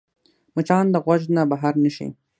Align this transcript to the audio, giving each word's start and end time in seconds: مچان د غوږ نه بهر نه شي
مچان 0.55 0.85
د 0.91 0.95
غوږ 1.03 1.21
نه 1.35 1.43
بهر 1.51 1.73
نه 1.83 1.89
شي 1.95 2.07